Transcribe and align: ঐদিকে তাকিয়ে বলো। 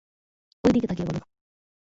ঐদিকে 0.63 0.87
তাকিয়ে 0.87 1.07
বলো। 1.09 1.21